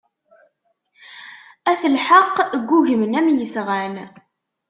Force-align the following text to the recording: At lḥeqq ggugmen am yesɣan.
At 1.71 1.81
lḥeqq 1.95 2.37
ggugmen 2.61 3.17
am 3.19 3.27
yesɣan. 3.31 3.95